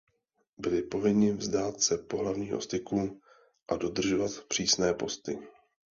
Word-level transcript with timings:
Byli 0.57 0.81
povinni 0.81 1.31
vzdát 1.31 1.81
se 1.81 1.97
pohlavního 1.97 2.61
styku 2.61 3.21
a 3.67 3.75
dodržovat 3.75 4.31
přísné 4.47 4.93
posty. 4.93 5.39